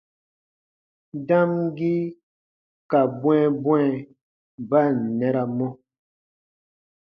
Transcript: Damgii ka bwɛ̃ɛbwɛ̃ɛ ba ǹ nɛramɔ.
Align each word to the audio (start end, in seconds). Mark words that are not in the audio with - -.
Damgii 1.27 1.99
ka 2.89 2.99
bwɛ̃ɛbwɛ̃ɛ 3.21 3.89
ba 4.69 4.79
ǹ 4.95 4.95
nɛramɔ. 5.17 5.67